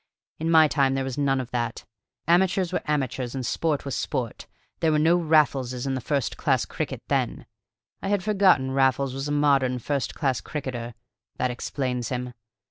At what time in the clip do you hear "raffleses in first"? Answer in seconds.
5.15-6.37